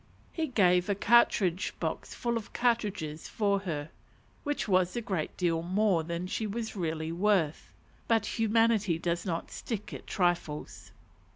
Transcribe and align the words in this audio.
He 0.31 0.47
gave 0.47 0.89
a 0.89 0.95
cartridge 0.95 1.75
box 1.79 2.15
full 2.15 2.35
of 2.35 2.53
cartridges 2.53 3.27
for 3.27 3.59
her; 3.59 3.91
which 4.43 4.67
was 4.67 4.95
a 4.95 4.99
great 5.01 5.37
deal 5.37 5.61
more 5.61 6.03
than 6.03 6.25
she 6.25 6.47
was 6.47 6.75
really 6.75 7.11
worth: 7.11 7.71
but 8.07 8.25
humanity 8.39 8.97
does 8.97 9.27
not 9.27 9.51
stick 9.51 9.93
at 9.93 10.07
trifles. 10.07 10.91